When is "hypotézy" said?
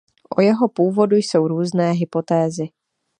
1.91-2.69